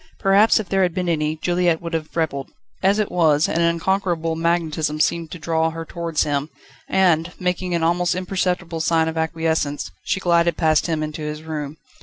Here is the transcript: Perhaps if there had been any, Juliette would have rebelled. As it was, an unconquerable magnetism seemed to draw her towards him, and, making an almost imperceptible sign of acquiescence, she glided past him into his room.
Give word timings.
Perhaps 0.17 0.59
if 0.59 0.67
there 0.67 0.81
had 0.81 0.95
been 0.95 1.07
any, 1.07 1.35
Juliette 1.35 1.79
would 1.79 1.93
have 1.93 2.15
rebelled. 2.17 2.49
As 2.81 2.97
it 2.97 3.11
was, 3.11 3.47
an 3.47 3.61
unconquerable 3.61 4.35
magnetism 4.35 4.99
seemed 4.99 5.29
to 5.29 5.37
draw 5.37 5.69
her 5.69 5.85
towards 5.85 6.23
him, 6.23 6.49
and, 6.89 7.31
making 7.39 7.75
an 7.75 7.83
almost 7.83 8.15
imperceptible 8.15 8.79
sign 8.79 9.07
of 9.07 9.15
acquiescence, 9.15 9.91
she 10.05 10.19
glided 10.19 10.57
past 10.57 10.87
him 10.87 11.03
into 11.03 11.21
his 11.21 11.43
room. 11.43 11.77